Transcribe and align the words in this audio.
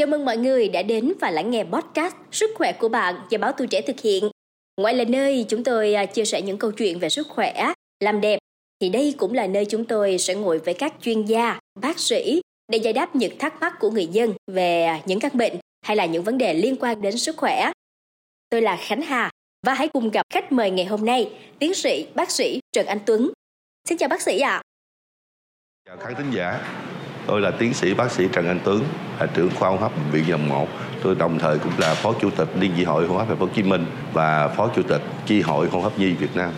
Chào 0.00 0.06
mừng 0.06 0.24
mọi 0.24 0.36
người 0.36 0.68
đã 0.68 0.82
đến 0.82 1.12
và 1.20 1.30
lắng 1.30 1.50
nghe 1.50 1.64
podcast 1.64 2.14
Sức 2.32 2.50
khỏe 2.54 2.72
của 2.72 2.88
bạn 2.88 3.14
do 3.30 3.38
báo 3.38 3.52
Tuổi 3.52 3.66
Trẻ 3.66 3.80
thực 3.80 4.00
hiện. 4.00 4.30
Ngoài 4.76 4.94
là 4.94 5.04
nơi 5.04 5.46
chúng 5.48 5.64
tôi 5.64 5.94
à, 5.94 6.06
chia 6.06 6.24
sẻ 6.24 6.42
những 6.42 6.58
câu 6.58 6.72
chuyện 6.72 6.98
về 6.98 7.08
sức 7.08 7.28
khỏe, 7.28 7.72
làm 8.04 8.20
đẹp, 8.20 8.38
thì 8.80 8.88
đây 8.88 9.14
cũng 9.18 9.34
là 9.34 9.46
nơi 9.46 9.64
chúng 9.64 9.84
tôi 9.84 10.18
sẽ 10.18 10.34
ngồi 10.34 10.58
với 10.58 10.74
các 10.74 10.94
chuyên 11.00 11.24
gia, 11.24 11.58
bác 11.80 11.98
sĩ 11.98 12.40
để 12.68 12.78
giải 12.78 12.92
đáp 12.92 13.16
những 13.16 13.38
thắc 13.38 13.60
mắc 13.60 13.74
của 13.80 13.90
người 13.90 14.06
dân 14.06 14.34
về 14.46 14.82
à, 14.82 15.00
những 15.06 15.20
căn 15.20 15.32
bệnh 15.34 15.56
hay 15.82 15.96
là 15.96 16.06
những 16.06 16.22
vấn 16.22 16.38
đề 16.38 16.54
liên 16.54 16.76
quan 16.80 17.02
đến 17.02 17.18
sức 17.18 17.36
khỏe. 17.36 17.72
Tôi 18.50 18.62
là 18.62 18.76
Khánh 18.76 19.02
Hà 19.02 19.30
và 19.66 19.74
hãy 19.74 19.88
cùng 19.88 20.10
gặp 20.10 20.26
khách 20.30 20.52
mời 20.52 20.70
ngày 20.70 20.86
hôm 20.86 21.04
nay, 21.04 21.32
tiến 21.58 21.74
sĩ 21.74 22.06
bác 22.14 22.30
sĩ 22.30 22.60
Trần 22.72 22.86
Anh 22.86 23.00
Tuấn. 23.06 23.30
Xin 23.88 23.98
chào 23.98 24.08
bác 24.08 24.22
sĩ 24.22 24.38
ạ. 24.38 24.62
Dạ, 25.86 25.92
à. 25.92 25.96
Chào 25.96 25.96
khán 25.96 26.14
thính 26.14 26.30
giả. 26.34 26.80
Tôi 27.30 27.40
là 27.40 27.50
tiến 27.50 27.74
sĩ 27.74 27.94
bác 27.94 28.12
sĩ 28.12 28.24
Trần 28.32 28.46
Anh 28.46 28.60
Tuấn, 28.64 28.84
là 29.20 29.26
trưởng 29.26 29.50
khoa 29.50 29.70
hô 29.70 29.76
hấp 29.76 29.92
bệnh 29.96 30.10
viện 30.10 30.24
Dòng 30.28 30.48
1. 30.48 30.68
Tôi 31.02 31.14
đồng 31.14 31.38
thời 31.38 31.58
cũng 31.58 31.72
là 31.78 31.94
phó 31.94 32.14
chủ 32.20 32.30
tịch 32.30 32.48
Liên 32.60 32.72
chi 32.76 32.84
hội 32.84 33.06
hô 33.06 33.16
hấp 33.16 33.28
Thành 33.28 33.36
phố 33.36 33.46
Hồ 33.46 33.52
Chí 33.54 33.62
Minh 33.62 33.86
và 34.12 34.48
phó 34.48 34.70
chủ 34.76 34.82
tịch 34.82 35.00
chi 35.26 35.40
hội 35.40 35.68
hô 35.68 35.80
hấp 35.80 35.98
nhi 35.98 36.12
Việt 36.12 36.28
Nam. 36.34 36.52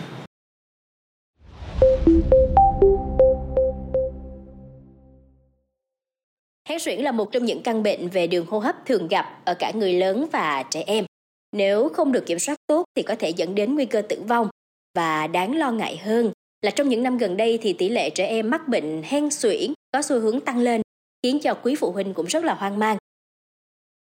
Hen 6.69 6.79
suyễn 6.79 6.99
là 6.99 7.11
một 7.11 7.31
trong 7.31 7.45
những 7.45 7.63
căn 7.63 7.83
bệnh 7.83 8.09
về 8.09 8.27
đường 8.27 8.45
hô 8.45 8.59
hấp 8.59 8.75
thường 8.85 9.07
gặp 9.07 9.39
ở 9.45 9.53
cả 9.53 9.71
người 9.75 9.93
lớn 9.93 10.27
và 10.31 10.63
trẻ 10.69 10.83
em. 10.87 11.05
Nếu 11.51 11.89
không 11.89 12.11
được 12.11 12.25
kiểm 12.25 12.39
soát 12.39 12.55
tốt 12.67 12.83
thì 12.95 13.03
có 13.03 13.15
thể 13.19 13.29
dẫn 13.29 13.55
đến 13.55 13.75
nguy 13.75 13.85
cơ 13.85 14.01
tử 14.01 14.21
vong. 14.27 14.47
Và 14.95 15.27
đáng 15.27 15.57
lo 15.57 15.71
ngại 15.71 15.97
hơn 15.97 16.31
là 16.63 16.71
trong 16.71 16.89
những 16.89 17.03
năm 17.03 17.17
gần 17.17 17.37
đây 17.37 17.59
thì 17.61 17.73
tỷ 17.73 17.89
lệ 17.89 18.09
trẻ 18.09 18.25
em 18.25 18.49
mắc 18.49 18.67
bệnh 18.67 19.03
hen 19.03 19.29
suyễn 19.29 19.73
có 19.91 20.01
xu 20.01 20.19
hướng 20.19 20.39
tăng 20.39 20.59
lên, 20.59 20.81
khiến 21.23 21.39
cho 21.43 21.53
quý 21.53 21.75
phụ 21.75 21.91
huynh 21.91 22.13
cũng 22.13 22.25
rất 22.25 22.43
là 22.43 22.53
hoang 22.53 22.79
mang. 22.79 22.97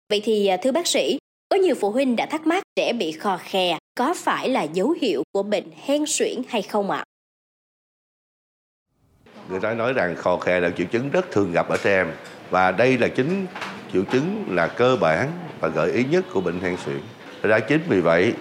Vậy 0.09 0.21
thì 0.25 0.47
à, 0.47 0.57
thưa 0.63 0.73
bác 0.73 0.87
sĩ, 0.87 1.19
có 1.49 1.57
nhiều 1.57 1.75
phụ 1.75 1.91
huynh 1.91 2.17
đã 2.17 2.27
thắc 2.27 2.47
mắc 2.47 2.63
trẻ 2.77 2.93
bị 2.93 3.13
khò 3.13 3.39
khè 3.43 3.79
có 3.95 4.15
phải 4.17 4.49
là 4.49 4.63
dấu 4.63 4.95
hiệu 5.01 5.23
của 5.33 5.43
bệnh 5.43 5.71
hen 5.85 6.05
suyễn 6.07 6.43
hay 6.49 6.63
không 6.63 6.91
ạ? 6.91 7.05
Người 9.51 9.61
ta 9.61 9.75
nói 9.75 9.93
rằng 9.93 10.17
khò 10.17 10.37
khè 10.37 10.61
là 10.61 10.71
triệu 10.71 10.87
chứng 10.87 11.11
rất 11.11 11.31
thường 11.31 11.53
gặp 11.53 11.69
ở 11.69 11.77
trẻ 11.83 12.01
em 12.01 12.13
và 12.51 12.73
đây 12.73 12.99
là 12.99 13.09
chính 13.09 13.47
triệu 13.93 14.05
chứng 14.05 14.45
là 14.49 14.69
cơ 14.69 14.97
bản 15.01 15.33
và 15.61 15.69
gợi 15.69 15.93
ý 15.93 16.05
nhất 16.05 16.25
của 16.33 16.41
bệnh 16.41 16.61
hen 16.61 16.77
suyễn. 16.85 17.01
Ra 17.43 17.61
chính 17.61 17.81
vì 17.89 18.01
vậy 18.01 18.35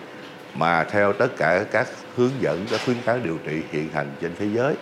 mà 0.55 0.83
theo 0.83 1.13
tất 1.13 1.29
cả 1.37 1.65
các 1.71 1.87
hướng 2.17 2.31
dẫn 2.41 2.65
các 2.71 2.81
khuyến 2.85 2.97
cáo 3.05 3.19
điều 3.23 3.37
trị 3.45 3.61
hiện 3.71 3.89
hành 3.93 4.11
trên 4.21 4.31
thế 4.39 4.47
giới. 4.53 4.75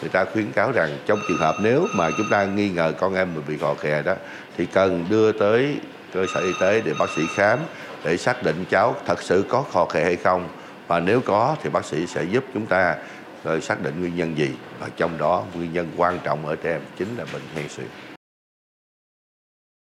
Người 0.00 0.10
ta 0.10 0.24
khuyến 0.24 0.52
cáo 0.52 0.72
rằng 0.72 0.98
trong 1.06 1.18
trường 1.28 1.38
hợp 1.38 1.54
nếu 1.62 1.86
mà 1.94 2.10
chúng 2.16 2.26
ta 2.30 2.44
nghi 2.44 2.70
ngờ 2.70 2.92
con 3.00 3.14
em 3.14 3.34
mình 3.34 3.44
bị 3.48 3.58
khò 3.58 3.74
khè 3.74 4.02
đó 4.02 4.14
thì 4.56 4.66
cần 4.66 5.04
đưa 5.10 5.32
tới 5.32 5.76
cơ 6.12 6.26
sở 6.34 6.40
y 6.40 6.52
tế 6.60 6.80
để 6.80 6.92
bác 6.98 7.10
sĩ 7.16 7.22
khám 7.34 7.58
để 8.04 8.16
xác 8.16 8.42
định 8.42 8.64
cháu 8.70 8.96
thật 9.06 9.22
sự 9.22 9.44
có 9.48 9.62
khò 9.62 9.84
khè 9.84 10.04
hay 10.04 10.16
không. 10.16 10.48
Và 10.86 11.00
nếu 11.00 11.20
có 11.20 11.56
thì 11.62 11.70
bác 11.70 11.84
sĩ 11.84 12.06
sẽ 12.06 12.24
giúp 12.24 12.44
chúng 12.54 12.66
ta 12.66 12.96
rồi 13.44 13.60
xác 13.60 13.82
định 13.82 14.00
nguyên 14.00 14.16
nhân 14.16 14.38
gì. 14.38 14.50
Và 14.80 14.88
trong 14.96 15.18
đó 15.18 15.44
nguyên 15.54 15.72
nhân 15.72 15.90
quan 15.96 16.18
trọng 16.24 16.46
ở 16.46 16.56
trẻ 16.56 16.72
em 16.72 16.80
chính 16.98 17.16
là 17.16 17.24
bệnh 17.32 17.42
hen 17.54 17.68
suyễn. 17.68 17.86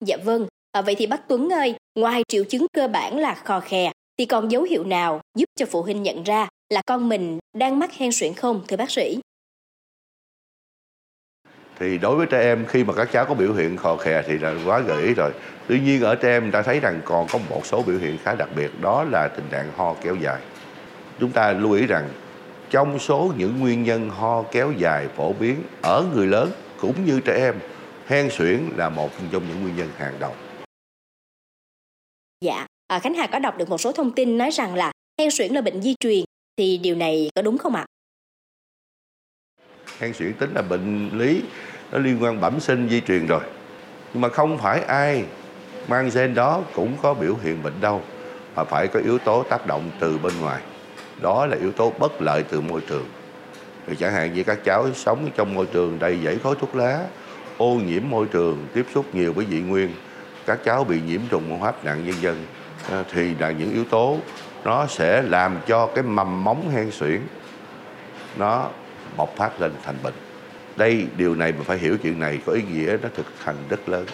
Dạ 0.01 0.17
vâng, 0.25 0.47
à, 0.73 0.83
vậy 0.83 0.95
thì 0.99 1.07
bác 1.07 1.29
Tuấn 1.29 1.53
ơi, 1.53 1.75
ngoài 1.95 2.23
triệu 2.29 2.45
chứng 2.45 2.67
cơ 2.73 2.89
bản 2.89 3.19
là 3.19 3.35
khò 3.35 3.61
khè 3.61 3.93
thì 4.19 4.27
còn 4.27 4.51
dấu 4.51 4.63
hiệu 4.63 4.85
nào 4.85 5.21
giúp 5.35 5.47
cho 5.57 5.67
phụ 5.67 5.83
huynh 5.83 6.03
nhận 6.03 6.23
ra 6.23 6.49
là 6.70 6.83
con 6.87 7.09
mình 7.09 7.39
đang 7.53 7.79
mắc 7.79 7.93
hen 7.93 8.12
suyễn 8.12 8.34
không 8.34 8.62
thưa 8.69 8.77
bác 8.77 8.91
sĩ? 8.91 9.20
Thì 11.79 11.98
đối 11.98 12.17
với 12.17 12.27
trẻ 12.31 12.41
em 12.41 12.67
khi 12.69 12.84
mà 12.84 12.93
các 12.93 13.09
cháu 13.12 13.27
có 13.27 13.34
biểu 13.34 13.55
hiện 13.55 13.77
khò 13.77 13.97
khè 13.97 14.23
thì 14.27 14.39
là 14.39 14.55
quá 14.67 14.81
gợi 14.81 15.03
ý 15.03 15.15
rồi. 15.15 15.33
Tuy 15.69 15.81
nhiên 15.81 16.03
ở 16.03 16.15
trẻ 16.15 16.29
em 16.29 16.51
ta 16.51 16.62
thấy 16.62 16.81
rằng 16.81 17.01
còn 17.05 17.27
có 17.33 17.39
một 17.51 17.67
số 17.67 17.83
biểu 17.83 17.98
hiện 17.98 18.19
khá 18.19 18.35
đặc 18.35 18.48
biệt 18.57 18.81
đó 18.81 19.05
là 19.05 19.29
tình 19.29 19.45
trạng 19.51 19.73
ho 19.77 19.95
kéo 20.03 20.17
dài. 20.17 20.41
Chúng 21.20 21.31
ta 21.31 21.53
lưu 21.53 21.73
ý 21.73 21.87
rằng 21.87 22.09
trong 22.70 22.98
số 22.98 23.33
những 23.37 23.61
nguyên 23.61 23.85
nhân 23.85 24.11
ho 24.11 24.42
kéo 24.42 24.73
dài 24.73 25.08
phổ 25.17 25.33
biến 25.33 25.63
ở 25.83 26.05
người 26.14 26.27
lớn 26.27 26.51
cũng 26.81 27.05
như 27.05 27.20
trẻ 27.20 27.35
em, 27.35 27.55
hen 28.07 28.29
suyễn 28.31 28.69
là 28.77 28.89
một 28.89 29.11
trong 29.33 29.42
những 29.48 29.63
nguyên 29.63 29.77
nhân 29.77 29.89
hàng 29.96 30.14
đầu. 30.20 30.35
Dạ, 32.41 32.67
à, 32.86 32.98
Khánh 32.98 33.14
Hà 33.14 33.27
có 33.27 33.39
đọc 33.39 33.58
được 33.58 33.69
một 33.69 33.79
số 33.79 33.92
thông 33.92 34.14
tin 34.14 34.39
nói 34.39 34.51
rằng 34.51 34.75
là 34.75 34.92
hen 35.19 35.31
suyễn 35.31 35.52
là 35.52 35.61
bệnh 35.61 35.83
di 35.83 35.95
truyền 36.01 36.25
thì 36.57 36.79
điều 36.79 36.95
này 36.95 37.31
có 37.35 37.42
đúng 37.42 37.59
không 37.59 37.75
ạ? 37.75 37.87
Hen 39.98 40.13
suyễn 40.15 40.35
tính 40.35 40.55
là 40.55 40.63
bệnh 40.63 41.11
lý 41.19 41.42
nó 41.92 41.98
liên 41.98 42.23
quan 42.23 42.41
bẩm 42.41 42.61
sinh 42.61 42.89
di 42.89 43.01
truyền 43.01 43.27
rồi. 43.27 43.41
Nhưng 44.13 44.20
mà 44.20 44.29
không 44.29 44.59
phải 44.59 44.81
ai 44.81 45.25
mang 45.89 46.11
gen 46.14 46.35
đó 46.35 46.63
cũng 46.75 46.97
có 47.03 47.14
biểu 47.14 47.37
hiện 47.43 47.63
bệnh 47.63 47.81
đâu 47.81 48.03
mà 48.57 48.64
phải 48.64 48.87
có 48.89 49.01
yếu 49.01 49.19
tố 49.19 49.43
tác 49.43 49.67
động 49.67 49.91
từ 50.01 50.19
bên 50.19 50.33
ngoài. 50.41 50.63
Đó 51.20 51.47
là 51.47 51.57
yếu 51.57 51.73
tố 51.73 51.93
bất 51.98 52.23
lợi 52.23 52.43
từ 52.43 52.61
môi 52.61 52.81
trường. 52.81 53.07
Thì 53.87 53.97
chẳng 53.97 54.13
hạn 54.13 54.35
như 54.35 54.45
các 54.45 54.59
cháu 54.64 54.93
sống 54.95 55.31
trong 55.37 55.55
môi 55.55 55.67
trường 55.67 55.98
đầy 55.98 56.19
dãy 56.25 56.39
khói 56.43 56.55
thuốc 56.61 56.75
lá, 56.75 57.07
ô 57.57 57.75
nhiễm 57.75 58.03
môi 58.11 58.27
trường, 58.27 58.67
tiếp 58.75 58.87
xúc 58.95 59.14
nhiều 59.14 59.33
với 59.33 59.47
dị 59.51 59.61
nguyên, 59.61 59.91
các 60.47 60.59
cháu 60.64 60.85
bị 60.85 61.01
nhiễm 61.01 61.20
trùng 61.31 61.51
hô 61.51 61.64
hấp 61.64 61.85
nặng 61.85 62.05
vân 62.07 62.14
dân 62.20 62.47
à, 62.91 63.05
thì 63.13 63.35
là 63.35 63.51
những 63.51 63.73
yếu 63.73 63.85
tố 63.85 64.19
nó 64.64 64.86
sẽ 64.86 65.23
làm 65.23 65.57
cho 65.67 65.86
cái 65.86 66.05
mầm 66.05 66.45
móng 66.45 66.70
hen 66.70 66.91
suyễn 66.91 67.20
nó 68.36 68.69
bộc 69.17 69.36
phát 69.36 69.61
lên 69.61 69.73
thành 69.85 69.97
bệnh. 70.02 70.14
Đây, 70.77 71.07
điều 71.17 71.35
này 71.35 71.52
mình 71.52 71.64
phải 71.64 71.79
hiểu 71.79 71.97
chuyện 72.02 72.20
này 72.20 72.39
có 72.47 72.52
ý 72.52 72.63
nghĩa 72.63 72.97
nó 73.02 73.08
thực 73.17 73.27
hành 73.45 73.57
rất 73.69 73.89
lớn. 73.89 74.07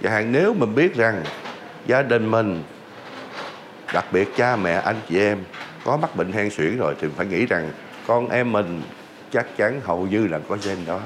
Và 0.00 0.10
hạn 0.10 0.32
nếu 0.32 0.54
mình 0.54 0.74
biết 0.74 0.94
rằng 0.94 1.22
gia 1.86 2.02
đình 2.02 2.30
mình, 2.30 2.62
đặc 3.94 4.04
biệt 4.12 4.28
cha 4.36 4.56
mẹ, 4.56 4.72
anh 4.72 4.96
chị 5.08 5.18
em 5.18 5.38
có 5.84 5.96
mắc 5.96 6.16
bệnh 6.16 6.32
hen 6.32 6.50
suyễn 6.50 6.78
rồi 6.78 6.94
thì 7.00 7.08
phải 7.16 7.26
nghĩ 7.26 7.46
rằng 7.46 7.70
con 8.06 8.28
em 8.28 8.52
mình 8.52 8.82
chắc 9.32 9.56
chắn 9.56 9.80
hầu 9.84 10.06
như 10.06 10.26
là 10.26 10.38
có 10.48 10.56
gen 10.64 10.76
đó. 10.86 11.00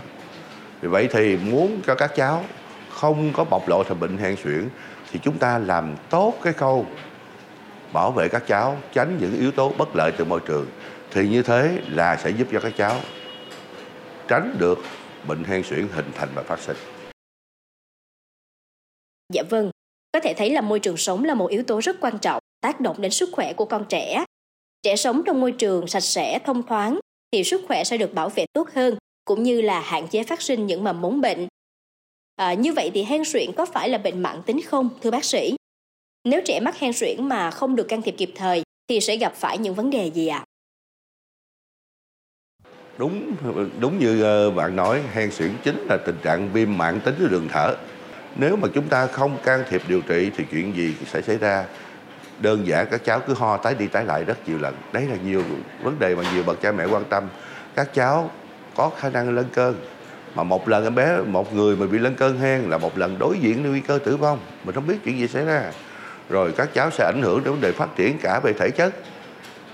Vì 0.80 0.88
vậy 0.88 1.08
thì 1.12 1.36
muốn 1.36 1.80
cho 1.86 1.94
các 1.94 2.12
cháu 2.16 2.44
không 2.90 3.32
có 3.32 3.44
bộc 3.44 3.68
lộ 3.68 3.84
thành 3.84 4.00
bệnh 4.00 4.18
hen 4.18 4.36
suyễn 4.44 4.68
thì 5.12 5.20
chúng 5.22 5.38
ta 5.38 5.58
làm 5.58 5.96
tốt 6.10 6.34
cái 6.42 6.52
khâu 6.52 6.86
bảo 7.92 8.12
vệ 8.12 8.28
các 8.28 8.42
cháu 8.46 8.78
tránh 8.92 9.18
những 9.20 9.40
yếu 9.40 9.50
tố 9.50 9.72
bất 9.78 9.96
lợi 9.96 10.12
từ 10.18 10.24
môi 10.24 10.40
trường 10.46 10.66
thì 11.10 11.28
như 11.28 11.42
thế 11.42 11.78
là 11.88 12.16
sẽ 12.16 12.30
giúp 12.30 12.48
cho 12.52 12.60
các 12.60 12.72
cháu 12.76 13.00
tránh 14.28 14.56
được 14.58 14.78
bệnh 15.28 15.44
hen 15.44 15.62
suyễn 15.64 15.88
hình 15.94 16.10
thành 16.14 16.28
và 16.34 16.42
phát 16.42 16.60
sinh. 16.60 16.76
Dạ 19.32 19.42
vâng, 19.50 19.70
có 20.12 20.20
thể 20.20 20.34
thấy 20.34 20.50
là 20.50 20.60
môi 20.60 20.80
trường 20.80 20.96
sống 20.96 21.24
là 21.24 21.34
một 21.34 21.46
yếu 21.46 21.62
tố 21.62 21.80
rất 21.82 21.96
quan 22.00 22.18
trọng 22.18 22.42
tác 22.60 22.80
động 22.80 23.00
đến 23.00 23.10
sức 23.10 23.28
khỏe 23.32 23.52
của 23.52 23.64
con 23.64 23.84
trẻ. 23.88 24.24
Trẻ 24.82 24.96
sống 24.96 25.22
trong 25.26 25.40
môi 25.40 25.52
trường 25.52 25.86
sạch 25.86 26.00
sẽ, 26.00 26.38
thông 26.44 26.62
thoáng 26.62 27.00
thì 27.32 27.44
sức 27.44 27.60
khỏe 27.68 27.84
sẽ 27.84 27.96
được 27.96 28.14
bảo 28.14 28.28
vệ 28.28 28.46
tốt 28.52 28.68
hơn 28.74 28.96
cũng 29.24 29.42
như 29.42 29.60
là 29.60 29.80
hạn 29.80 30.08
chế 30.08 30.22
phát 30.22 30.42
sinh 30.42 30.66
những 30.66 30.84
mầm 30.84 31.00
mống 31.00 31.20
bệnh. 31.20 31.48
À, 32.36 32.54
như 32.54 32.72
vậy 32.72 32.90
thì 32.94 33.04
hen 33.04 33.24
suyễn 33.24 33.52
có 33.56 33.66
phải 33.66 33.88
là 33.88 33.98
bệnh 33.98 34.22
mãn 34.22 34.42
tính 34.46 34.60
không 34.66 34.88
thưa 35.02 35.10
bác 35.10 35.24
sĩ? 35.24 35.56
Nếu 36.24 36.40
trẻ 36.44 36.60
mắc 36.60 36.78
hen 36.78 36.92
suyễn 36.92 37.28
mà 37.28 37.50
không 37.50 37.76
được 37.76 37.88
can 37.88 38.02
thiệp 38.02 38.14
kịp 38.18 38.30
thời 38.36 38.62
thì 38.88 39.00
sẽ 39.00 39.16
gặp 39.16 39.32
phải 39.34 39.58
những 39.58 39.74
vấn 39.74 39.90
đề 39.90 40.06
gì 40.06 40.28
ạ? 40.28 40.38
À? 40.38 40.46
Đúng 42.98 43.34
đúng 43.80 43.98
như 43.98 44.22
ờ, 44.22 44.50
bạn 44.50 44.76
nói, 44.76 45.02
hen 45.12 45.30
suyễn 45.30 45.50
chính 45.64 45.86
là 45.88 45.96
tình 45.96 46.16
trạng 46.22 46.52
viêm 46.52 46.78
mạng 46.78 47.00
tính 47.04 47.14
của 47.18 47.28
đường 47.28 47.48
thở. 47.52 47.76
Nếu 48.36 48.56
mà 48.56 48.68
chúng 48.74 48.88
ta 48.88 49.06
không 49.06 49.38
can 49.44 49.64
thiệp 49.68 49.82
điều 49.88 50.00
trị 50.00 50.30
thì 50.36 50.44
chuyện 50.50 50.76
gì 50.76 50.94
sẽ 51.06 51.22
xảy 51.22 51.38
ra? 51.38 51.64
Đơn 52.40 52.66
giản 52.66 52.86
các 52.90 53.04
cháu 53.04 53.20
cứ 53.20 53.34
ho 53.34 53.56
tái 53.56 53.74
đi 53.74 53.86
tái 53.86 54.04
lại 54.04 54.24
rất 54.24 54.48
nhiều 54.48 54.58
lần. 54.58 54.74
Đấy 54.92 55.06
là 55.06 55.16
nhiều 55.24 55.42
vấn 55.82 55.98
đề 55.98 56.14
mà 56.14 56.22
nhiều 56.34 56.42
bậc 56.42 56.62
cha 56.62 56.72
mẹ 56.72 56.84
quan 56.84 57.04
tâm. 57.04 57.28
Các 57.74 57.94
cháu 57.94 58.30
có 58.74 58.90
khả 58.98 59.10
năng 59.10 59.34
lên 59.34 59.46
cơn 59.52 59.76
mà 60.34 60.42
một 60.42 60.68
lần 60.68 60.84
em 60.84 60.94
bé 60.94 61.18
một 61.20 61.54
người 61.54 61.76
mà 61.76 61.86
bị 61.86 61.98
lên 61.98 62.14
cơn 62.14 62.38
hen 62.38 62.62
là 62.62 62.78
một 62.78 62.98
lần 62.98 63.18
đối 63.18 63.38
diện 63.38 63.62
với 63.62 63.70
nguy 63.70 63.80
cơ 63.80 63.98
tử 64.04 64.16
vong 64.16 64.38
mình 64.64 64.74
không 64.74 64.86
biết 64.86 64.96
chuyện 65.04 65.18
gì 65.18 65.28
xảy 65.28 65.44
ra 65.44 65.72
rồi 66.28 66.52
các 66.56 66.68
cháu 66.74 66.90
sẽ 66.90 67.04
ảnh 67.04 67.22
hưởng 67.22 67.44
đến 67.44 67.52
vấn 67.52 67.60
đề 67.60 67.72
phát 67.72 67.96
triển 67.96 68.18
cả 68.18 68.40
về 68.42 68.52
thể 68.52 68.70
chất. 68.70 68.94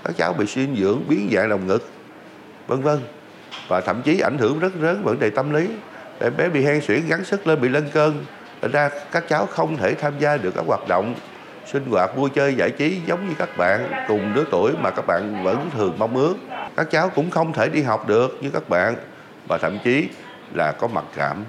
Các 0.03 0.17
cháu 0.17 0.33
bị 0.33 0.45
suy 0.45 0.61
dinh 0.65 0.75
dưỡng, 0.75 1.01
biến 1.07 1.29
dạng 1.33 1.49
lồng 1.49 1.67
ngực, 1.67 1.89
vân 2.67 2.81
vân. 2.81 2.99
Và 3.67 3.81
thậm 3.81 4.01
chí 4.01 4.19
ảnh 4.19 4.37
hưởng 4.37 4.59
rất 4.59 4.75
lớn 4.75 5.01
vấn 5.03 5.19
đề 5.19 5.29
tâm 5.29 5.53
lý. 5.53 5.69
Em 6.19 6.37
bé 6.37 6.49
bị 6.49 6.65
hen 6.65 6.81
suyễn 6.81 7.07
gắng 7.07 7.23
sức 7.23 7.47
lên, 7.47 7.61
bị 7.61 7.69
lên 7.69 7.89
cơn 7.93 8.25
Thành 8.61 8.71
ra 8.71 8.89
các 9.11 9.23
cháu 9.29 9.45
không 9.45 9.77
thể 9.77 9.93
tham 9.93 10.13
gia 10.19 10.37
được 10.37 10.51
các 10.55 10.65
hoạt 10.67 10.87
động 10.87 11.15
sinh 11.65 11.85
hoạt, 11.89 12.15
vui 12.15 12.29
chơi, 12.29 12.55
giải 12.55 12.69
trí 12.69 12.99
giống 13.05 13.29
như 13.29 13.33
các 13.37 13.57
bạn 13.57 13.91
cùng 14.07 14.33
lứa 14.35 14.43
tuổi 14.51 14.71
mà 14.81 14.89
các 14.89 15.07
bạn 15.07 15.43
vẫn 15.43 15.69
thường 15.77 15.95
mong 15.97 16.15
ước. 16.15 16.35
Các 16.75 16.91
cháu 16.91 17.09
cũng 17.09 17.29
không 17.29 17.53
thể 17.53 17.69
đi 17.69 17.81
học 17.81 18.07
được 18.07 18.37
như 18.41 18.49
các 18.53 18.69
bạn. 18.69 18.95
Và 19.47 19.57
thậm 19.57 19.77
chí 19.83 20.07
là 20.53 20.71
có 20.71 20.87
mặc 20.87 21.05
cảm 21.15 21.43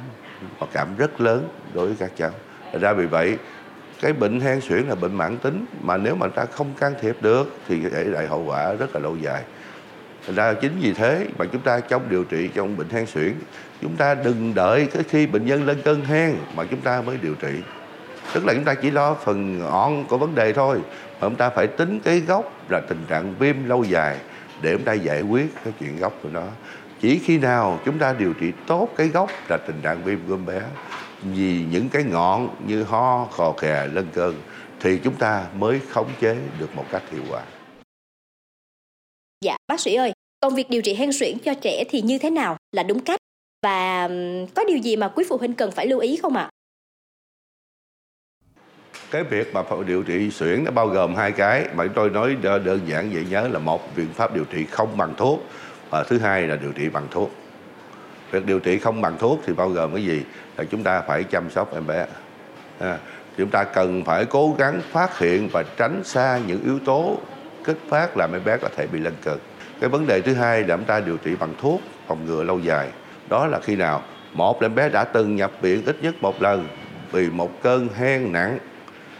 mặc 0.60 0.68
cảm 0.72 0.96
rất 0.96 1.20
lớn 1.20 1.48
đối 1.74 1.86
với 1.86 1.96
các 1.98 2.10
cháu. 2.16 2.30
Thành 2.72 2.80
ra 2.80 2.92
vì 2.92 3.06
vậy 3.06 3.36
cái 4.00 4.12
bệnh 4.12 4.40
hen 4.40 4.60
suyễn 4.60 4.82
là 4.82 4.94
bệnh 4.94 5.14
mãn 5.14 5.38
tính, 5.38 5.66
mà 5.80 5.96
nếu 5.96 6.14
mà 6.14 6.28
ta 6.28 6.44
không 6.44 6.72
can 6.80 6.94
thiệp 7.00 7.16
được 7.20 7.56
thì 7.68 7.80
để 7.92 8.04
lại 8.04 8.26
hậu 8.26 8.44
quả 8.44 8.72
rất 8.72 8.94
là 8.94 9.00
lâu 9.00 9.16
dài. 9.16 9.42
Thành 10.26 10.34
ra 10.34 10.54
chính 10.54 10.78
vì 10.80 10.92
thế 10.92 11.26
mà 11.38 11.44
chúng 11.52 11.62
ta 11.62 11.80
trong 11.80 12.02
điều 12.08 12.24
trị 12.24 12.48
trong 12.54 12.76
bệnh 12.76 12.88
hen 12.88 13.06
suyễn, 13.06 13.34
chúng 13.82 13.96
ta 13.96 14.14
đừng 14.14 14.54
đợi 14.54 14.88
cái 14.92 15.02
khi 15.08 15.26
bệnh 15.26 15.46
nhân 15.46 15.66
lên 15.66 15.82
cơn 15.84 16.04
hen 16.04 16.36
mà 16.54 16.64
chúng 16.64 16.80
ta 16.80 17.00
mới 17.00 17.16
điều 17.22 17.34
trị. 17.34 17.60
Tức 18.34 18.46
là 18.46 18.54
chúng 18.54 18.64
ta 18.64 18.74
chỉ 18.74 18.90
lo 18.90 19.14
phần 19.14 19.58
ngọn 19.58 20.04
của 20.04 20.18
vấn 20.18 20.34
đề 20.34 20.52
thôi, 20.52 20.80
mà 21.20 21.28
chúng 21.28 21.36
ta 21.36 21.50
phải 21.50 21.66
tính 21.66 22.00
cái 22.04 22.20
gốc 22.20 22.52
là 22.68 22.80
tình 22.88 23.04
trạng 23.08 23.34
viêm 23.38 23.68
lâu 23.68 23.84
dài 23.84 24.16
để 24.62 24.72
chúng 24.72 24.84
ta 24.84 24.92
giải 24.92 25.22
quyết 25.22 25.54
cái 25.64 25.72
chuyện 25.80 25.98
gốc 25.98 26.12
của 26.22 26.28
nó. 26.32 26.44
Chỉ 27.00 27.18
khi 27.18 27.38
nào 27.38 27.80
chúng 27.84 27.98
ta 27.98 28.14
điều 28.18 28.32
trị 28.32 28.52
tốt 28.66 28.88
cái 28.96 29.08
gốc 29.08 29.30
là 29.48 29.56
tình 29.56 29.80
trạng 29.82 30.04
viêm 30.04 30.18
gom 30.28 30.46
bé 30.46 30.60
vì 31.22 31.64
những 31.70 31.88
cái 31.88 32.04
ngọn 32.04 32.56
như 32.66 32.82
ho 32.82 33.24
khò 33.24 33.52
khè 33.52 33.86
lên 33.86 34.08
cơn 34.12 34.42
thì 34.80 35.00
chúng 35.04 35.14
ta 35.14 35.46
mới 35.54 35.80
khống 35.88 36.10
chế 36.20 36.36
được 36.58 36.76
một 36.76 36.84
cách 36.90 37.02
hiệu 37.10 37.22
quả. 37.30 37.42
Dạ 39.44 39.56
bác 39.68 39.80
sĩ 39.80 39.94
ơi 39.94 40.12
còn 40.40 40.54
việc 40.54 40.70
điều 40.70 40.82
trị 40.82 40.94
hen 40.94 41.12
suyễn 41.12 41.38
cho 41.38 41.54
trẻ 41.54 41.84
thì 41.88 42.02
như 42.02 42.18
thế 42.18 42.30
nào? 42.30 42.56
Là 42.72 42.82
đúng 42.82 43.00
cách? 43.00 43.20
Và 43.62 44.08
có 44.54 44.64
điều 44.68 44.76
gì 44.76 44.96
mà 44.96 45.08
quý 45.08 45.24
phụ 45.28 45.36
huynh 45.36 45.54
cần 45.54 45.70
phải 45.70 45.86
lưu 45.86 45.98
ý 46.00 46.16
không 46.16 46.36
ạ? 46.36 46.50
Cái 49.10 49.24
việc 49.24 49.54
mà 49.54 49.62
điều 49.86 50.02
trị 50.02 50.30
suyễn 50.30 50.64
nó 50.64 50.70
bao 50.70 50.86
gồm 50.86 51.14
hai 51.14 51.32
cái. 51.32 51.68
Mà 51.74 51.84
tôi 51.94 52.10
nói 52.10 52.36
đơn 52.42 52.80
giản 52.86 53.10
vậy 53.12 53.26
nhớ 53.30 53.48
là 53.48 53.58
một 53.58 53.96
biện 53.96 54.08
pháp 54.12 54.34
điều 54.34 54.44
trị 54.44 54.66
không 54.70 54.96
bằng 54.96 55.14
thuốc 55.16 55.40
và 55.90 56.04
thứ 56.04 56.18
hai 56.18 56.42
là 56.42 56.56
điều 56.56 56.72
trị 56.72 56.88
bằng 56.88 57.06
thuốc 57.10 57.30
việc 58.30 58.46
điều 58.46 58.58
trị 58.58 58.78
không 58.78 59.00
bằng 59.00 59.18
thuốc 59.18 59.40
thì 59.46 59.52
bao 59.52 59.68
gồm 59.68 59.94
cái 59.94 60.04
gì? 60.04 60.22
Là 60.56 60.64
chúng 60.64 60.82
ta 60.82 61.00
phải 61.00 61.24
chăm 61.24 61.50
sóc 61.50 61.74
em 61.74 61.86
bé. 61.86 62.06
À, 62.78 62.98
chúng 63.36 63.50
ta 63.50 63.64
cần 63.64 64.04
phải 64.04 64.24
cố 64.24 64.54
gắng 64.58 64.80
phát 64.92 65.18
hiện 65.18 65.48
và 65.52 65.64
tránh 65.76 66.00
xa 66.04 66.40
những 66.46 66.64
yếu 66.64 66.78
tố 66.78 67.18
kích 67.64 67.78
phát 67.88 68.16
làm 68.16 68.32
em 68.32 68.44
bé 68.44 68.56
có 68.56 68.68
thể 68.76 68.86
bị 68.86 68.98
lân 68.98 69.14
cực 69.22 69.40
cái 69.80 69.90
vấn 69.90 70.06
đề 70.06 70.20
thứ 70.20 70.34
hai 70.34 70.62
là 70.62 70.76
chúng 70.76 70.84
ta 70.84 71.00
điều 71.00 71.16
trị 71.16 71.36
bằng 71.40 71.54
thuốc 71.60 71.80
phòng 72.06 72.26
ngừa 72.26 72.42
lâu 72.42 72.58
dài. 72.58 72.88
Đó 73.28 73.46
là 73.46 73.60
khi 73.60 73.76
nào? 73.76 74.02
Một 74.32 74.62
là 74.62 74.66
em 74.66 74.74
bé 74.74 74.88
đã 74.88 75.04
từng 75.04 75.36
nhập 75.36 75.52
viện 75.60 75.84
ít 75.86 75.96
nhất 76.02 76.14
một 76.20 76.42
lần 76.42 76.68
vì 77.12 77.30
một 77.30 77.62
cơn 77.62 77.88
hen 77.94 78.32
nặng. 78.32 78.58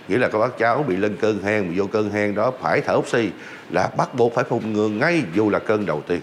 Nghĩa 0.09 0.19
là 0.19 0.29
các 0.29 0.39
bác 0.39 0.59
cháu 0.59 0.83
bị 0.83 0.97
lên 0.97 1.17
cơn 1.21 1.43
hen 1.43 1.69
mà 1.69 1.75
vô 1.77 1.87
cơn 1.87 2.11
hen 2.11 2.35
đó 2.35 2.53
phải 2.61 2.81
thở 2.81 2.95
oxy 2.95 3.31
là 3.71 3.91
bắt 3.97 4.15
buộc 4.15 4.35
phải 4.35 4.45
phòng 4.45 4.73
ngừa 4.73 4.89
ngay 4.89 5.23
dù 5.35 5.51
là 5.51 5.59
cơn 5.59 5.87
đầu 5.87 6.03
tiên. 6.07 6.21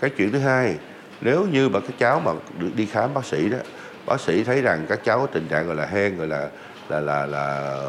Cái 0.00 0.10
chuyện 0.10 0.32
thứ 0.32 0.38
hai 0.38 0.74
nếu 1.20 1.46
như 1.46 1.68
mà 1.68 1.80
các 1.80 1.98
cháu 1.98 2.20
mà 2.20 2.32
được 2.58 2.70
đi 2.74 2.86
khám 2.86 3.14
bác 3.14 3.24
sĩ 3.24 3.48
đó 3.48 3.58
bác 4.06 4.20
sĩ 4.20 4.44
thấy 4.44 4.62
rằng 4.62 4.86
các 4.88 5.00
cháu 5.04 5.18
có 5.18 5.26
tình 5.26 5.48
trạng 5.48 5.66
gọi 5.66 5.76
là 5.76 5.86
hen 5.86 6.18
gọi 6.18 6.26
là 6.26 6.48
là 6.88 7.00
là 7.00 7.26
là 7.26 7.80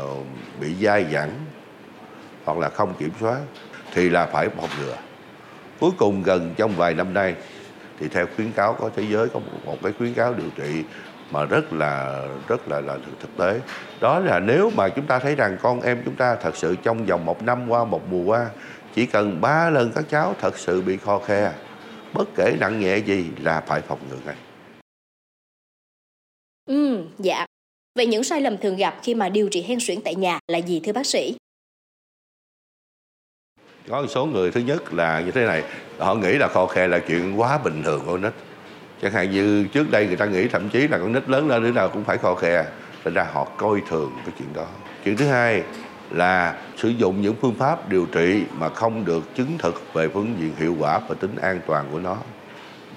bị 0.60 0.76
dai 0.82 1.06
dẳng 1.14 1.30
hoặc 2.46 2.58
là 2.58 2.70
không 2.70 2.94
kiểm 3.00 3.12
soát 3.20 3.38
thì 3.94 4.10
là 4.10 4.26
phải 4.26 4.50
phòng 4.50 4.70
ngừa. 4.80 4.96
Cuối 5.80 5.92
cùng 5.98 6.24
gần 6.24 6.54
trong 6.58 6.76
vài 6.76 6.94
năm 6.94 7.14
nay 7.14 7.36
thì 8.00 8.08
theo 8.08 8.26
khuyến 8.36 8.52
cáo 8.52 8.74
của 8.74 8.90
thế 8.96 9.04
giới 9.10 9.30
có 9.30 9.40
một, 9.40 9.66
một 9.66 9.78
cái 9.84 9.94
khuyến 9.98 10.14
cáo 10.14 10.34
điều 10.34 10.50
trị 10.56 10.84
mà 11.32 11.46
rất 11.46 11.74
là 11.74 12.22
rất 12.48 12.68
là 12.68 12.82
là 12.82 12.98
thực 13.20 13.38
tế. 13.38 13.60
Đó 14.02 14.20
là 14.20 14.40
nếu 14.40 14.72
mà 14.76 14.90
chúng 14.90 15.06
ta 15.06 15.20
thấy 15.20 15.36
rằng 15.36 15.58
con 15.62 15.82
em 15.82 16.02
chúng 16.06 16.16
ta 16.16 16.36
thật 16.36 16.56
sự 16.56 16.76
trong 16.84 17.06
vòng 17.06 17.26
một 17.26 17.44
năm 17.44 17.70
qua 17.70 17.86
một 17.86 18.02
mùa 18.12 18.24
qua 18.24 18.46
chỉ 18.96 19.06
cần 19.06 19.42
ba 19.42 19.70
lần 19.70 19.92
các 19.92 20.04
cháu 20.10 20.36
thật 20.42 20.58
sự 20.58 20.82
bị 20.82 20.98
kho 20.98 21.20
khe 21.20 21.52
bất 22.14 22.30
kể 22.36 22.58
nặng 22.60 22.80
nhẹ 22.80 22.98
gì 22.98 23.26
là 23.42 23.62
phải 23.62 23.82
phòng 23.82 24.00
ngừa 24.10 24.20
ngay. 24.26 24.36
Ừ 26.66 27.04
dạ. 27.20 27.46
Vậy 27.96 28.06
những 28.06 28.24
sai 28.24 28.42
lầm 28.42 28.58
thường 28.58 28.76
gặp 28.76 29.00
khi 29.04 29.16
mà 29.16 29.30
điều 29.30 29.50
trị 29.50 29.62
hen 29.62 29.80
suyễn 29.80 30.02
tại 30.02 30.16
nhà 30.16 30.40
là 30.48 30.58
gì 30.58 30.80
thưa 30.84 30.94
bác 30.94 31.06
sĩ? 31.06 31.36
Có 33.88 34.02
một 34.02 34.08
số 34.10 34.26
người 34.26 34.52
thứ 34.52 34.62
nhất 34.62 34.94
là 34.94 35.22
như 35.22 35.32
thế 35.32 35.46
này 35.46 35.64
họ 35.98 36.16
nghĩ 36.16 36.38
là 36.38 36.48
kho 36.48 36.66
khe 36.68 36.88
là 36.88 37.00
chuyện 37.08 37.40
quá 37.40 37.58
bình 37.58 37.84
thường 37.84 38.04
của 38.06 38.18
nít. 38.18 38.34
Chẳng 39.02 39.12
hạn 39.12 39.32
như 39.32 39.68
trước 39.74 39.92
đây 39.92 40.08
người 40.08 40.16
ta 40.16 40.26
nghĩ 40.26 40.48
thậm 40.48 40.70
chí 40.70 40.88
là 40.88 40.98
con 40.98 41.14
nít 41.14 41.30
lớn 41.30 41.48
lên 41.48 41.64
đứa 41.64 41.72
nào 41.72 41.90
cũng 41.90 42.04
phải 42.04 42.18
kho 42.18 42.36
khe 42.36 42.66
thành 43.04 43.14
ra 43.14 43.24
họ 43.24 43.46
coi 43.58 43.82
thường 43.88 44.12
cái 44.26 44.36
chuyện 44.40 44.54
đó. 44.54 44.68
Chuyện 45.06 45.18
thứ 45.18 45.26
hai 45.28 45.64
là 46.12 46.56
sử 46.78 46.90
dụng 46.90 47.22
những 47.22 47.36
phương 47.42 47.56
pháp 47.56 47.90
điều 47.90 48.06
trị 48.06 48.44
mà 48.58 48.70
không 48.70 49.06
được 49.06 49.36
chứng 49.36 49.58
thực 49.60 49.94
về 49.94 50.08
phương 50.08 50.36
diện 50.40 50.56
hiệu 50.58 50.76
quả 50.80 51.00
và 51.08 51.16
tính 51.20 51.36
an 51.42 51.60
toàn 51.68 51.86
của 51.92 52.00
nó. 52.00 52.18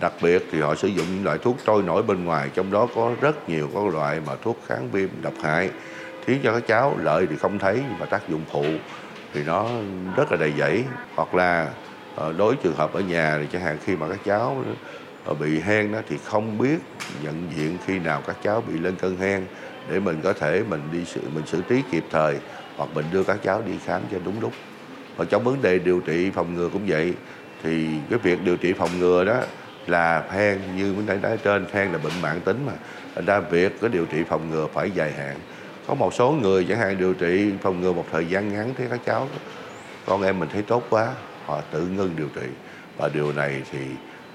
Đặc 0.01 0.13
biệt 0.23 0.47
thì 0.53 0.61
họ 0.61 0.75
sử 0.75 0.89
dụng 0.89 1.07
những 1.15 1.25
loại 1.25 1.39
thuốc 1.39 1.57
trôi 1.67 1.83
nổi 1.83 2.03
bên 2.03 2.25
ngoài, 2.25 2.51
trong 2.55 2.71
đó 2.71 2.89
có 2.95 3.13
rất 3.21 3.49
nhiều 3.49 3.71
các 3.75 3.85
loại 3.95 4.21
mà 4.27 4.33
thuốc 4.43 4.59
kháng 4.67 4.91
viêm 4.91 5.09
độc 5.23 5.35
hại. 5.43 5.71
Khiến 6.27 6.41
cho 6.43 6.53
các 6.53 6.67
cháu 6.67 6.97
lợi 7.03 7.27
thì 7.31 7.37
không 7.37 7.59
thấy 7.59 7.81
nhưng 7.89 7.99
mà 7.99 8.07
tác 8.07 8.29
dụng 8.29 8.45
phụ 8.53 8.65
thì 9.33 9.43
nó 9.47 9.67
rất 10.17 10.33
là 10.33 10.37
đầy 10.41 10.53
dẫy. 10.59 10.85
Hoặc 11.15 11.35
là 11.35 11.71
ờ, 12.15 12.33
đối 12.33 12.57
trường 12.57 12.77
hợp 12.77 12.93
ở 12.93 13.01
nhà 13.01 13.39
thì 13.41 13.47
chẳng 13.53 13.63
hạn 13.63 13.79
khi 13.85 13.97
mà 13.97 14.09
các 14.09 14.19
cháu 14.25 14.65
ờ, 15.25 15.35
bị 15.35 15.61
hen 15.61 15.93
đó 15.93 15.99
thì 16.09 16.17
không 16.25 16.59
biết 16.59 16.79
nhận 17.23 17.49
diện 17.57 17.77
khi 17.87 17.99
nào 17.99 18.23
các 18.27 18.37
cháu 18.43 18.63
bị 18.69 18.79
lên 18.79 18.97
cơn 18.97 19.17
hen 19.17 19.47
để 19.91 20.01
mình 20.01 20.21
có 20.23 20.33
thể 20.33 20.63
mình 20.69 20.81
đi 20.93 21.05
sự 21.05 21.21
mình 21.35 21.47
xử 21.47 21.63
trí 21.69 21.83
kịp 21.91 22.05
thời 22.11 22.39
hoặc 22.77 22.89
mình 22.95 23.05
đưa 23.13 23.25
các 23.25 23.39
cháu 23.43 23.63
đi 23.67 23.73
khám 23.85 24.03
cho 24.13 24.19
đúng 24.25 24.41
lúc. 24.41 24.53
Và 25.17 25.25
trong 25.25 25.45
vấn 25.45 25.63
đề 25.63 25.79
điều 25.79 26.01
trị 26.01 26.31
phòng 26.31 26.55
ngừa 26.55 26.69
cũng 26.69 26.87
vậy, 26.87 27.15
thì 27.63 27.87
cái 28.11 28.19
việc 28.19 28.45
điều 28.45 28.57
trị 28.57 28.73
phòng 28.73 28.99
ngừa 28.99 29.25
đó 29.25 29.41
là 29.87 30.25
hen 30.31 30.61
như 30.77 30.95
mình 30.97 31.07
đã 31.07 31.15
nói 31.15 31.39
trên 31.45 31.67
hen 31.73 31.93
là 31.93 31.99
bệnh 31.99 32.23
mạng 32.23 32.41
tính 32.41 32.67
mà. 32.67 32.73
Thành 33.15 33.25
ra 33.25 33.41
việc 33.41 33.81
cái 33.81 33.91
điều 33.91 34.07
trị 34.07 34.19
phòng 34.29 34.51
ngừa 34.51 34.67
phải 34.75 34.91
dài 34.91 35.13
hạn. 35.13 35.37
Có 35.87 35.95
một 35.95 36.15
số 36.15 36.31
người 36.43 36.67
chẳng 36.69 36.79
hạn 36.79 36.99
điều 36.99 37.15
trị 37.15 37.53
phòng 37.63 37.81
ngừa 37.81 37.93
một 37.93 38.07
thời 38.13 38.27
gian 38.27 38.53
ngắn 38.53 38.75
thế 38.77 38.87
các 38.91 39.01
cháu, 39.07 39.29
con 40.07 40.23
em 40.23 40.39
mình 40.39 40.49
thấy 40.53 40.63
tốt 40.63 40.83
quá. 40.91 41.09
Họ 41.47 41.61
tự 41.71 41.81
ngưng 41.81 42.11
điều 42.17 42.29
trị. 42.35 42.47
Và 42.97 43.09
điều 43.15 43.33
này 43.33 43.63
thì 43.73 43.79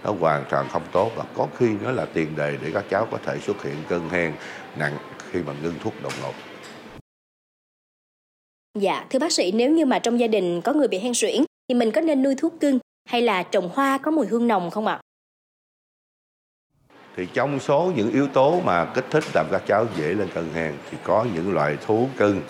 nó 0.03 0.11
hoàn 0.19 0.43
toàn 0.49 0.67
không 0.71 0.83
tốt 0.91 1.11
và 1.15 1.23
có 1.37 1.47
khi 1.59 1.69
nó 1.83 1.91
là 1.91 2.05
tiền 2.13 2.35
đề 2.35 2.57
để 2.63 2.71
các 2.73 2.83
cháu 2.89 3.07
có 3.11 3.17
thể 3.25 3.39
xuất 3.39 3.63
hiện 3.63 3.75
cơn 3.89 4.09
hen 4.09 4.33
nặng 4.75 4.97
khi 5.31 5.39
mà 5.47 5.53
ngưng 5.63 5.75
thuốc 5.83 5.93
đột 6.03 6.13
ngột. 6.21 6.33
Dạ, 8.79 9.05
thưa 9.09 9.19
bác 9.19 9.31
sĩ, 9.31 9.51
nếu 9.51 9.71
như 9.71 9.85
mà 9.85 9.99
trong 9.99 10.19
gia 10.19 10.27
đình 10.27 10.61
có 10.61 10.73
người 10.73 10.87
bị 10.87 10.99
hen 10.99 11.13
suyễn 11.13 11.43
thì 11.69 11.75
mình 11.75 11.91
có 11.91 12.01
nên 12.01 12.23
nuôi 12.23 12.35
thuốc 12.35 12.53
cưng 12.59 12.79
hay 13.09 13.21
là 13.21 13.43
trồng 13.43 13.69
hoa 13.73 13.97
có 13.97 14.11
mùi 14.11 14.27
hương 14.27 14.47
nồng 14.47 14.69
không 14.69 14.87
ạ? 14.87 14.99
thì 17.17 17.27
trong 17.33 17.59
số 17.59 17.91
những 17.95 18.11
yếu 18.11 18.27
tố 18.27 18.61
mà 18.65 18.85
kích 18.85 19.05
thích 19.09 19.23
làm 19.33 19.45
các 19.51 19.61
cháu 19.67 19.85
dễ 19.97 20.13
lên 20.13 20.27
cơn 20.33 20.53
hen 20.53 20.73
thì 20.91 20.97
có 21.03 21.25
những 21.33 21.53
loại 21.53 21.77
thú 21.85 22.07
cưng 22.17 22.41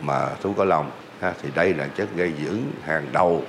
mà 0.00 0.28
thú 0.42 0.52
có 0.56 0.64
lòng 0.64 0.90
ha, 1.20 1.34
thì 1.42 1.48
đây 1.54 1.74
là 1.74 1.86
chất 1.86 2.08
gây 2.16 2.32
dưỡng 2.44 2.60
hàng 2.82 3.06
đầu 3.12 3.42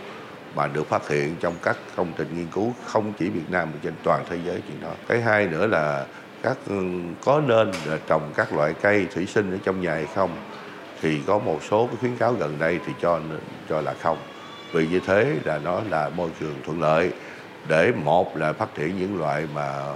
mà 0.55 0.67
được 0.67 0.87
phát 0.87 1.09
hiện 1.09 1.35
trong 1.39 1.53
các 1.63 1.77
công 1.95 2.13
trình 2.17 2.27
nghiên 2.35 2.47
cứu 2.47 2.73
không 2.85 3.13
chỉ 3.19 3.29
Việt 3.29 3.49
Nam 3.49 3.69
mà 3.73 3.79
trên 3.83 3.93
toàn 4.03 4.23
thế 4.29 4.37
giới 4.45 4.61
chuyện 4.67 4.81
đó. 4.81 4.91
Cái 5.07 5.21
hai 5.21 5.47
nữa 5.47 5.67
là 5.67 6.05
các 6.43 6.57
ừ, 6.69 6.75
có 7.25 7.41
nên 7.47 7.71
là 7.85 7.97
trồng 8.07 8.31
các 8.35 8.53
loại 8.53 8.73
cây 8.81 9.07
thủy 9.13 9.25
sinh 9.25 9.51
ở 9.51 9.57
trong 9.63 9.81
nhà 9.81 9.93
hay 9.93 10.05
không 10.15 10.29
thì 11.01 11.19
có 11.27 11.39
một 11.39 11.59
số 11.69 11.87
cái 11.87 11.95
khuyến 11.99 12.17
cáo 12.17 12.33
gần 12.33 12.59
đây 12.59 12.79
thì 12.85 12.93
cho 13.01 13.19
cho 13.69 13.81
là 13.81 13.93
không. 13.93 14.17
Vì 14.73 14.87
như 14.87 14.99
thế 14.99 15.35
là 15.45 15.57
nó 15.57 15.81
là 15.89 16.09
môi 16.09 16.29
trường 16.39 16.55
thuận 16.65 16.81
lợi 16.81 17.11
để 17.67 17.91
một 17.91 18.37
là 18.37 18.53
phát 18.53 18.75
triển 18.75 18.97
những 18.99 19.19
loại 19.19 19.47
mà 19.53 19.93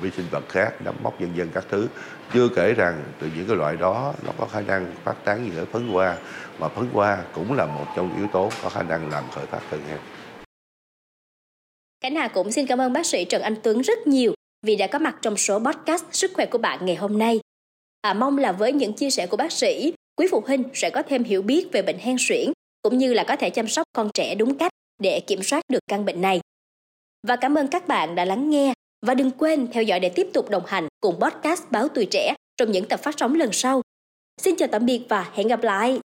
vi 0.00 0.10
sinh 0.10 0.26
vật 0.30 0.48
khác 0.48 0.72
nấm 0.84 0.94
mốc 1.02 1.20
dân 1.20 1.36
dân 1.36 1.48
các 1.54 1.64
thứ. 1.70 1.88
Chưa 2.32 2.48
kể 2.56 2.74
rằng 2.74 3.04
từ 3.20 3.28
những 3.36 3.46
cái 3.46 3.56
loại 3.56 3.76
đó 3.76 4.14
nó 4.26 4.32
có 4.38 4.46
khả 4.46 4.60
năng 4.60 4.92
phát 5.04 5.24
tán 5.24 5.44
như 5.44 5.58
ở 5.58 5.64
phấn 5.64 5.88
hoa 5.88 6.16
mà 6.58 6.68
phấn 6.68 6.88
hoa 6.92 7.18
cũng 7.34 7.52
là 7.52 7.66
một 7.66 7.86
trong 7.96 8.08
những 8.08 8.16
yếu 8.16 8.26
tố 8.32 8.50
có 8.62 8.68
khả 8.68 8.82
năng 8.82 9.10
làm 9.10 9.24
khởi 9.30 9.46
phát 9.46 9.60
cơn 9.70 9.80
hen. 9.88 9.98
Cảnh 12.00 12.14
Hà 12.14 12.28
cũng 12.28 12.52
xin 12.52 12.66
cảm 12.66 12.80
ơn 12.80 12.92
bác 12.92 13.06
sĩ 13.06 13.24
Trần 13.24 13.42
Anh 13.42 13.56
Tuấn 13.62 13.80
rất 13.80 14.06
nhiều 14.06 14.34
vì 14.66 14.76
đã 14.76 14.86
có 14.86 14.98
mặt 14.98 15.16
trong 15.22 15.36
số 15.36 15.58
podcast 15.58 16.04
Sức 16.12 16.30
khỏe 16.34 16.46
của 16.46 16.58
bạn 16.58 16.86
ngày 16.86 16.96
hôm 16.96 17.18
nay. 17.18 17.40
À, 18.00 18.14
mong 18.14 18.38
là 18.38 18.52
với 18.52 18.72
những 18.72 18.92
chia 18.92 19.10
sẻ 19.10 19.26
của 19.26 19.36
bác 19.36 19.52
sĩ, 19.52 19.92
quý 20.20 20.26
phụ 20.30 20.42
huynh 20.46 20.64
sẽ 20.74 20.90
có 20.90 21.02
thêm 21.02 21.24
hiểu 21.24 21.42
biết 21.42 21.68
về 21.72 21.82
bệnh 21.82 21.98
hen 21.98 22.16
suyễn, 22.18 22.52
cũng 22.82 22.98
như 22.98 23.12
là 23.12 23.24
có 23.24 23.36
thể 23.36 23.50
chăm 23.50 23.68
sóc 23.68 23.86
con 23.92 24.10
trẻ 24.14 24.34
đúng 24.34 24.58
cách 24.58 24.72
để 25.02 25.20
kiểm 25.20 25.42
soát 25.42 25.62
được 25.68 25.78
căn 25.88 26.04
bệnh 26.04 26.20
này. 26.20 26.40
Và 27.28 27.36
cảm 27.36 27.54
ơn 27.54 27.68
các 27.68 27.88
bạn 27.88 28.14
đã 28.14 28.24
lắng 28.24 28.50
nghe, 28.50 28.72
và 29.06 29.14
đừng 29.14 29.30
quên 29.30 29.68
theo 29.72 29.82
dõi 29.82 30.00
để 30.00 30.08
tiếp 30.08 30.26
tục 30.32 30.50
đồng 30.50 30.62
hành 30.66 30.88
cùng 31.00 31.20
podcast 31.20 31.62
Báo 31.70 31.88
Tuổi 31.88 32.06
Trẻ 32.10 32.34
trong 32.56 32.72
những 32.72 32.88
tập 32.88 33.00
phát 33.02 33.14
sóng 33.18 33.34
lần 33.34 33.52
sau. 33.52 33.82
Xin 34.42 34.56
chào 34.56 34.68
tạm 34.72 34.86
biệt 34.86 35.02
và 35.08 35.30
hẹn 35.34 35.48
gặp 35.48 35.62
lại! 35.62 35.98